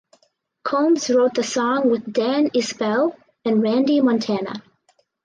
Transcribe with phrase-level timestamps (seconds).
[0.63, 3.15] Combs wrote the song with Dan Isbell
[3.45, 4.63] and Randy Montana.